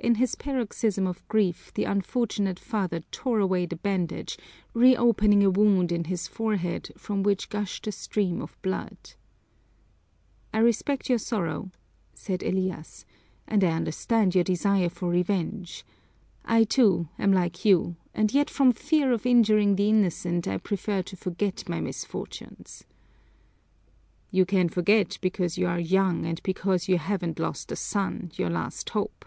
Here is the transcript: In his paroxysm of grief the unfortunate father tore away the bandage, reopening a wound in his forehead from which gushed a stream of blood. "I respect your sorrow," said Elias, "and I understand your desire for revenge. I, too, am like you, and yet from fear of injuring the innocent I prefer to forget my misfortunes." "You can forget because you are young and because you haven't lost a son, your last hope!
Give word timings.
In 0.00 0.14
his 0.14 0.36
paroxysm 0.36 1.08
of 1.08 1.26
grief 1.26 1.74
the 1.74 1.82
unfortunate 1.82 2.60
father 2.60 3.00
tore 3.10 3.40
away 3.40 3.66
the 3.66 3.76
bandage, 3.76 4.38
reopening 4.72 5.42
a 5.42 5.50
wound 5.50 5.90
in 5.90 6.04
his 6.04 6.28
forehead 6.28 6.92
from 6.96 7.24
which 7.24 7.48
gushed 7.48 7.84
a 7.88 7.92
stream 7.92 8.40
of 8.40 8.56
blood. 8.62 8.96
"I 10.54 10.58
respect 10.58 11.08
your 11.08 11.18
sorrow," 11.18 11.72
said 12.14 12.44
Elias, 12.44 13.04
"and 13.48 13.64
I 13.64 13.72
understand 13.72 14.36
your 14.36 14.44
desire 14.44 14.88
for 14.88 15.10
revenge. 15.10 15.84
I, 16.44 16.62
too, 16.62 17.08
am 17.18 17.32
like 17.32 17.64
you, 17.64 17.96
and 18.14 18.32
yet 18.32 18.48
from 18.48 18.70
fear 18.72 19.10
of 19.12 19.26
injuring 19.26 19.74
the 19.74 19.88
innocent 19.90 20.46
I 20.46 20.58
prefer 20.58 21.02
to 21.02 21.16
forget 21.16 21.68
my 21.68 21.80
misfortunes." 21.80 22.84
"You 24.30 24.46
can 24.46 24.68
forget 24.68 25.18
because 25.20 25.58
you 25.58 25.66
are 25.66 25.80
young 25.80 26.24
and 26.24 26.40
because 26.44 26.88
you 26.88 26.98
haven't 26.98 27.40
lost 27.40 27.72
a 27.72 27.76
son, 27.76 28.30
your 28.36 28.48
last 28.48 28.90
hope! 28.90 29.24